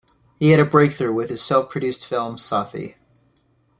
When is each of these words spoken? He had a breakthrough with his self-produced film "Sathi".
He 0.39 0.49
had 0.49 0.59
a 0.59 0.65
breakthrough 0.65 1.13
with 1.13 1.29
his 1.29 1.43
self-produced 1.43 2.07
film 2.07 2.37
"Sathi". 2.37 2.95